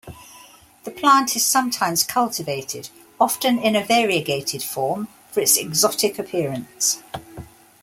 The 0.83 0.89
plant 0.89 1.35
is 1.35 1.45
sometimes 1.45 2.03
cultivated, 2.03 2.89
often 3.19 3.59
in 3.59 3.75
a 3.75 3.85
variegated 3.85 4.63
form, 4.63 5.09
for 5.29 5.41
its 5.41 5.57
exotic 5.57 6.17
appearance. 6.17 7.03